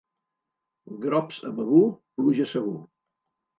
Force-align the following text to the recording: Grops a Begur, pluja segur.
Grops 1.03 1.37
a 1.51 1.53
Begur, 1.61 1.83
pluja 2.17 2.51
segur. 2.57 2.75